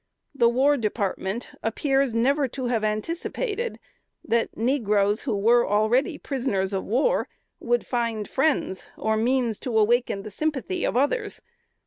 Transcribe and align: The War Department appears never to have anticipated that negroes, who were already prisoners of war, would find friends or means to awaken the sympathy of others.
The 0.33 0.49
War 0.49 0.77
Department 0.77 1.51
appears 1.61 2.11
never 2.11 2.47
to 2.47 2.65
have 2.65 2.83
anticipated 2.83 3.77
that 4.25 4.57
negroes, 4.57 5.21
who 5.21 5.37
were 5.37 5.63
already 5.69 6.17
prisoners 6.17 6.73
of 6.73 6.83
war, 6.83 7.27
would 7.59 7.85
find 7.85 8.27
friends 8.27 8.87
or 8.97 9.15
means 9.15 9.59
to 9.59 9.77
awaken 9.77 10.23
the 10.23 10.31
sympathy 10.31 10.85
of 10.85 10.97
others. 10.97 11.43